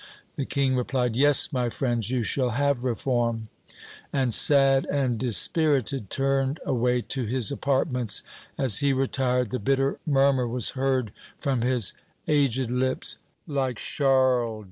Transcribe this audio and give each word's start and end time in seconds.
The 0.35 0.45
King 0.45 0.75
replied, 0.75 1.15
"Yes, 1.15 1.53
my 1.53 1.69
friends, 1.69 2.09
you 2.09 2.23
shall 2.23 2.49
have 2.57 2.83
reform," 2.83 3.49
and 4.11 4.33
sad 4.33 4.87
and 4.87 5.19
dispirited 5.19 6.09
turned 6.09 6.59
away 6.65 7.03
to 7.03 7.25
his 7.27 7.51
apartments; 7.51 8.23
as 8.57 8.79
he 8.79 8.93
retired 8.93 9.51
the 9.51 9.59
bitter 9.59 9.99
murmur 10.07 10.47
was 10.47 10.71
heard 10.71 11.11
from 11.37 11.61
his 11.61 11.93
aged 12.27 12.71
lips, 12.71 13.17
"Like 13.45 13.77
Charles 13.77 14.59
X." 14.59 14.59